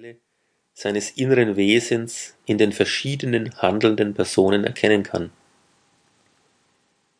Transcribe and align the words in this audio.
Teile 0.00 0.16
seines 0.72 1.10
inneren 1.10 1.56
Wesens 1.56 2.34
in 2.46 2.56
den 2.56 2.72
verschiedenen 2.72 3.54
handelnden 3.58 4.14
Personen 4.14 4.64
erkennen 4.64 5.02
kann. 5.02 5.30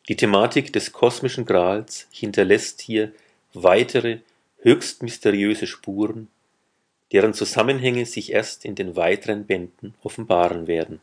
Die 0.08 0.16
Thematik 0.16 0.72
des 0.72 0.92
kosmischen 0.92 1.44
Grals 1.44 2.08
hinterlässt 2.10 2.80
hier 2.80 3.12
weitere 3.52 4.20
höchst 4.60 5.02
mysteriöse 5.02 5.66
Spuren, 5.66 6.28
deren 7.12 7.34
Zusammenhänge 7.34 8.06
sich 8.06 8.32
erst 8.32 8.64
in 8.64 8.74
den 8.74 8.96
weiteren 8.96 9.44
Bänden 9.44 9.94
offenbaren 10.02 10.66
werden. 10.66 11.00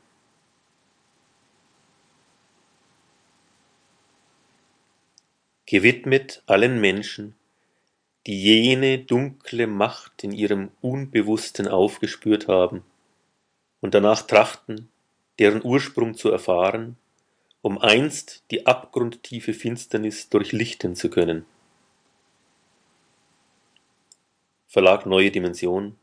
Gewidmet 5.67 6.41
allen 6.47 6.81
Menschen, 6.81 7.35
die 8.27 8.43
jene 8.43 8.99
dunkle 8.99 9.67
Macht 9.67 10.21
in 10.21 10.33
ihrem 10.33 10.69
Unbewussten 10.81 11.65
aufgespürt 11.69 12.49
haben 12.49 12.83
und 13.79 13.93
danach 13.93 14.21
trachten, 14.21 14.89
deren 15.39 15.63
Ursprung 15.63 16.13
zu 16.13 16.29
erfahren, 16.29 16.97
um 17.61 17.77
einst 17.77 18.43
die 18.51 18.65
abgrundtiefe 18.65 19.53
Finsternis 19.53 20.27
durchlichten 20.27 20.95
zu 20.95 21.09
können. 21.09 21.45
Verlag 24.67 25.05
Neue 25.05 25.31
Dimension, 25.31 25.95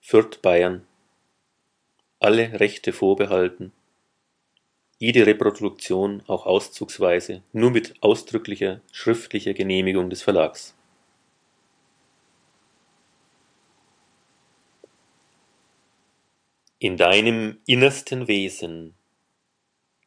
Fürth 0.00 0.42
Bayern, 0.42 0.84
alle 2.18 2.58
Rechte 2.58 2.92
vorbehalten, 2.92 3.72
jede 4.98 5.26
Reproduktion 5.26 6.24
auch 6.26 6.44
auszugsweise 6.44 7.42
nur 7.52 7.70
mit 7.70 7.94
ausdrücklicher 8.02 8.80
schriftlicher 8.90 9.54
Genehmigung 9.54 10.10
des 10.10 10.22
Verlags. 10.22 10.74
In 16.82 16.96
deinem 16.96 17.58
innersten 17.66 18.26
Wesen 18.26 18.94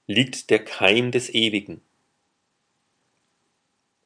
liegt 0.07 0.49
der 0.49 0.65
Keim 0.65 1.11
des 1.11 1.31
Ewigen. 1.31 1.81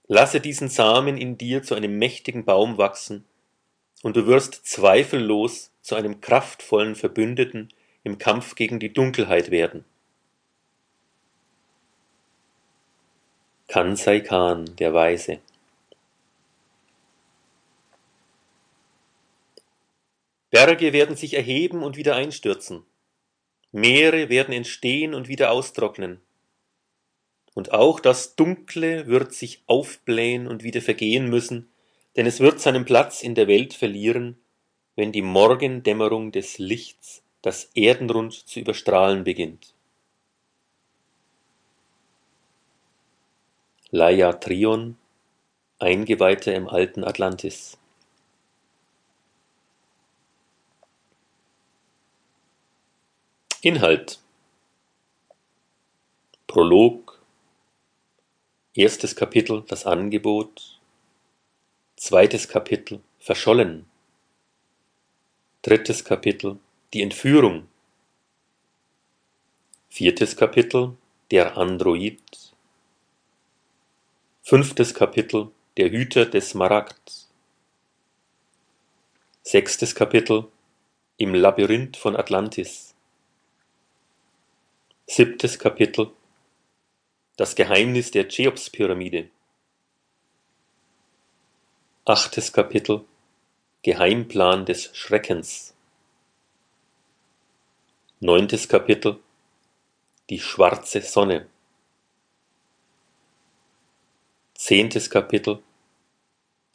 Lasse 0.09 0.41
diesen 0.41 0.67
Samen 0.67 1.17
in 1.17 1.37
dir 1.37 1.63
zu 1.63 1.75
einem 1.75 1.97
mächtigen 1.97 2.43
Baum 2.43 2.77
wachsen, 2.77 3.23
und 4.03 4.17
du 4.17 4.27
wirst 4.27 4.65
zweifellos 4.65 5.71
zu 5.81 5.95
einem 5.95 6.19
kraftvollen 6.19 6.95
Verbündeten 6.95 7.69
im 8.03 8.17
Kampf 8.17 8.55
gegen 8.55 8.81
die 8.81 8.91
Dunkelheit 8.91 9.49
werden. 9.49 9.85
Kansai 13.69 14.19
Khan, 14.19 14.75
der 14.75 14.93
Weise 14.93 15.39
Berge 20.57 20.91
werden 20.91 21.15
sich 21.15 21.35
erheben 21.35 21.83
und 21.83 21.97
wieder 21.97 22.15
einstürzen. 22.15 22.83
Meere 23.71 24.29
werden 24.29 24.55
entstehen 24.55 25.13
und 25.13 25.27
wieder 25.27 25.51
austrocknen. 25.51 26.19
Und 27.53 27.73
auch 27.73 27.99
das 27.99 28.35
Dunkle 28.35 29.05
wird 29.05 29.35
sich 29.35 29.61
aufblähen 29.67 30.47
und 30.47 30.63
wieder 30.63 30.81
vergehen 30.81 31.29
müssen, 31.29 31.69
denn 32.15 32.25
es 32.25 32.39
wird 32.39 32.59
seinen 32.59 32.85
Platz 32.85 33.21
in 33.21 33.35
der 33.35 33.47
Welt 33.47 33.75
verlieren, 33.75 34.39
wenn 34.95 35.11
die 35.11 35.21
Morgendämmerung 35.21 36.31
des 36.31 36.57
Lichts 36.57 37.21
das 37.43 37.69
Erdenrund 37.75 38.33
zu 38.33 38.59
überstrahlen 38.59 39.23
beginnt. 39.23 39.75
Laia 43.91 44.33
Trion, 44.33 44.97
Eingeweihter 45.77 46.55
im 46.55 46.67
alten 46.67 47.03
Atlantis 47.03 47.77
Inhalt. 53.61 54.19
Prolog. 56.45 57.19
Erstes 58.75 59.15
Kapitel 59.15 59.63
Das 59.67 59.87
Angebot. 59.87 60.79
Zweites 61.95 62.47
Kapitel 62.47 63.01
Verschollen. 63.19 63.87
Drittes 65.63 66.05
Kapitel 66.05 66.59
Die 66.93 67.01
Entführung. 67.01 67.67
Viertes 69.89 70.37
Kapitel 70.37 70.95
Der 71.31 71.57
Android. 71.57 72.21
Fünftes 74.43 74.93
Kapitel 74.93 75.49
Der 75.77 75.89
Hüter 75.89 76.27
des 76.27 76.51
Smaragd. 76.51 77.25
Sechstes 79.41 79.95
Kapitel 79.95 80.47
Im 81.17 81.33
Labyrinth 81.33 81.97
von 81.97 82.15
Atlantis 82.15 82.93
Siebtes 85.09 85.57
Kapitel. 85.57 86.11
Das 87.37 87.55
Geheimnis 87.55 88.11
der 88.11 88.27
Cheops-Pyramide. 88.27 89.29
Achtes 92.03 92.51
Kapitel. 92.51 93.05
Geheimplan 93.83 94.65
des 94.65 94.93
Schreckens. 94.93 95.73
Neuntes 98.19 98.67
Kapitel. 98.67 99.17
Die 100.29 100.41
schwarze 100.41 101.01
Sonne. 101.01 101.47
Zehntes 104.55 105.09
Kapitel. 105.09 105.63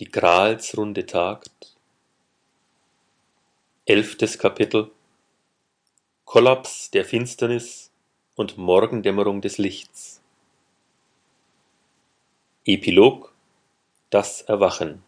Die 0.01 0.11
Gralsrunde 0.11 1.05
tagt. 1.05 1.77
Elftes 3.85 4.39
Kapitel. 4.39 4.91
Kollaps 6.25 6.91
der 6.91 7.05
Finsternis 7.05 7.92
und 8.35 8.57
Morgendämmerung 8.57 9.41
des 9.41 9.59
Lichts. 9.59 10.21
Epilog 12.65 13.35
Das 14.11 14.43
Erwachen 14.43 15.03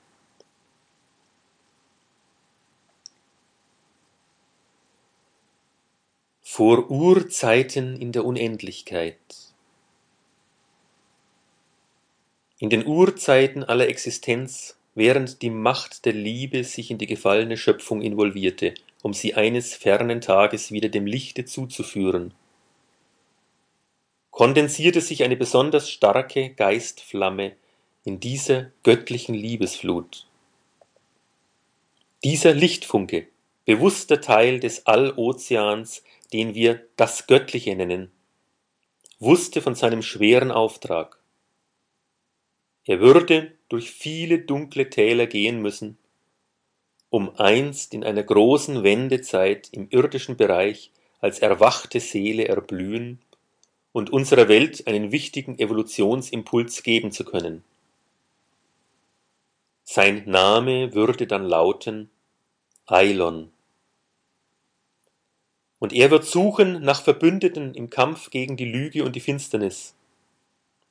Vor 6.42 6.90
Urzeiten 6.90 8.00
in 8.00 8.12
der 8.12 8.24
Unendlichkeit. 8.24 9.16
In 12.58 12.70
den 12.70 12.86
Urzeiten 12.86 13.64
aller 13.64 13.88
Existenz, 13.88 14.76
während 14.94 15.42
die 15.42 15.50
Macht 15.50 16.04
der 16.04 16.12
Liebe 16.12 16.62
sich 16.62 16.90
in 16.90 16.98
die 16.98 17.06
gefallene 17.06 17.56
Schöpfung 17.56 18.02
involvierte, 18.02 18.74
um 19.02 19.12
sie 19.12 19.34
eines 19.34 19.74
fernen 19.74 20.20
Tages 20.20 20.70
wieder 20.70 20.88
dem 20.88 21.06
Lichte 21.06 21.44
zuzuführen, 21.44 22.32
kondensierte 24.34 25.00
sich 25.00 25.22
eine 25.22 25.36
besonders 25.36 25.88
starke 25.88 26.50
Geistflamme 26.50 27.54
in 28.04 28.18
dieser 28.18 28.72
göttlichen 28.82 29.32
Liebesflut. 29.32 30.26
Dieser 32.24 32.52
Lichtfunke, 32.52 33.28
bewusster 33.64 34.20
Teil 34.20 34.58
des 34.58 34.86
Allozeans, 34.86 36.02
den 36.32 36.56
wir 36.56 36.84
das 36.96 37.28
Göttliche 37.28 37.76
nennen, 37.76 38.10
wusste 39.20 39.62
von 39.62 39.76
seinem 39.76 40.02
schweren 40.02 40.50
Auftrag. 40.50 41.20
Er 42.86 42.98
würde 42.98 43.52
durch 43.68 43.92
viele 43.92 44.40
dunkle 44.40 44.90
Täler 44.90 45.28
gehen 45.28 45.62
müssen, 45.62 45.96
um 47.08 47.36
einst 47.36 47.94
in 47.94 48.02
einer 48.02 48.24
großen 48.24 48.82
Wendezeit 48.82 49.68
im 49.70 49.86
irdischen 49.90 50.36
Bereich 50.36 50.90
als 51.20 51.38
erwachte 51.38 52.00
Seele 52.00 52.48
erblühen 52.48 53.23
und 53.94 54.12
unserer 54.12 54.48
Welt 54.48 54.88
einen 54.88 55.12
wichtigen 55.12 55.56
Evolutionsimpuls 55.56 56.82
geben 56.82 57.12
zu 57.12 57.24
können. 57.24 57.62
Sein 59.84 60.24
Name 60.26 60.94
würde 60.94 61.28
dann 61.28 61.44
lauten 61.44 62.10
Eilon. 62.86 63.52
Und 65.78 65.92
er 65.92 66.10
wird 66.10 66.24
suchen 66.24 66.82
nach 66.82 67.02
Verbündeten 67.02 67.72
im 67.74 67.88
Kampf 67.88 68.30
gegen 68.30 68.56
die 68.56 68.64
Lüge 68.64 69.04
und 69.04 69.14
die 69.14 69.20
Finsternis. 69.20 69.94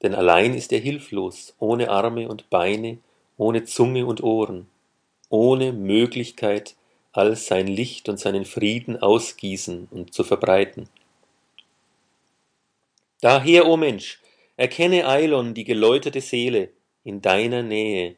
Denn 0.02 0.16
allein 0.16 0.54
ist 0.54 0.72
er 0.72 0.80
hilflos, 0.80 1.56
ohne 1.60 1.90
Arme 1.90 2.30
und 2.30 2.50
Beine, 2.50 3.00
ohne 3.36 3.66
Zunge 3.66 4.06
und 4.06 4.24
Ohren, 4.24 4.70
ohne 5.28 5.74
Möglichkeit, 5.74 6.76
all 7.12 7.36
sein 7.36 7.68
Licht 7.68 8.08
und 8.08 8.18
seinen 8.18 8.46
Frieden 8.46 8.96
ausgießen 8.96 9.90
und 9.92 10.14
zu 10.14 10.24
verbreiten. 10.24 10.88
Daher, 13.24 13.68
o 13.68 13.78
Mensch, 13.78 14.20
erkenne 14.58 15.08
Eilon 15.08 15.54
die 15.54 15.64
geläuterte 15.64 16.20
Seele 16.20 16.74
in 17.06 17.22
deiner 17.22 17.64
Nähe 17.64 18.18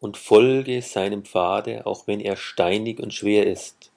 und 0.00 0.16
folge 0.16 0.82
seinem 0.82 1.24
Pfade, 1.24 1.86
auch 1.86 2.08
wenn 2.08 2.18
er 2.18 2.34
steinig 2.34 2.98
und 2.98 3.14
schwer 3.14 3.46
ist. 3.46 3.92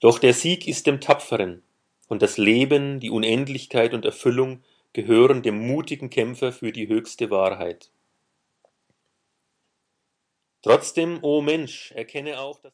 Doch 0.00 0.18
der 0.18 0.32
Sieg 0.32 0.66
ist 0.66 0.86
dem 0.86 1.02
Tapferen, 1.02 1.62
und 2.08 2.22
das 2.22 2.38
Leben, 2.38 3.00
die 3.00 3.10
Unendlichkeit 3.10 3.92
und 3.92 4.06
Erfüllung 4.06 4.64
gehören 4.94 5.42
dem 5.42 5.66
mutigen 5.66 6.08
Kämpfer 6.08 6.54
für 6.54 6.72
die 6.72 6.88
höchste 6.88 7.28
Wahrheit. 7.30 7.90
Trotzdem, 10.62 11.18
o 11.20 11.42
Mensch, 11.42 11.92
erkenne 11.92 12.40
auch, 12.40 12.60
dass 12.60 12.64